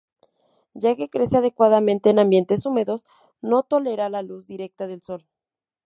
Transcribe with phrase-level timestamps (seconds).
[0.73, 3.05] Ya que crece adecuadamente en ambientes húmedos,
[3.39, 5.27] no tolera la luz directa del sol.